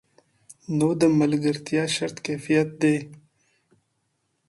نو 0.77 0.89
د 1.01 1.03
ملګرتیا 1.19 1.83
شرط 1.95 2.17
کیفیت 2.25 2.69
دی. 2.81 2.95